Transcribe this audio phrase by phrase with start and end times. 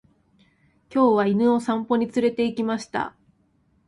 [0.91, 3.15] 今日は犬を散歩に連れて行きました。